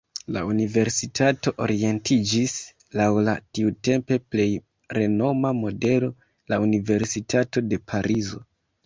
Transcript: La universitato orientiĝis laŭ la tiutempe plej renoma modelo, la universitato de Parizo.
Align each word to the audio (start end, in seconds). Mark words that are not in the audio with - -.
La 0.35 0.41
universitato 0.51 1.51
orientiĝis 1.65 2.55
laŭ 3.01 3.09
la 3.27 3.35
tiutempe 3.57 4.17
plej 4.37 4.47
renoma 4.99 5.53
modelo, 5.59 6.11
la 6.53 6.61
universitato 6.65 7.65
de 7.75 7.81
Parizo. 7.93 8.43